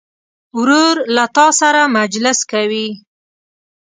ورور 0.59 0.95
له 1.15 1.25
تا 1.35 1.47
سره 1.59 1.81
مجلس 1.97 2.39
کوي. 2.51 2.87